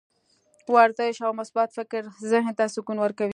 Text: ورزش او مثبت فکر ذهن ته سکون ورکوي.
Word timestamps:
ورزش 0.75 1.15
او 1.25 1.31
مثبت 1.41 1.69
فکر 1.77 2.01
ذهن 2.31 2.53
ته 2.57 2.65
سکون 2.75 2.97
ورکوي. 2.99 3.29